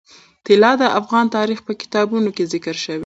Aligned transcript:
طلا 0.45 0.71
د 0.81 0.83
افغان 0.99 1.25
تاریخ 1.37 1.59
په 1.67 1.73
کتابونو 1.81 2.29
کې 2.35 2.43
ذکر 2.53 2.75
شوی 2.83 2.95
دي. 2.97 2.99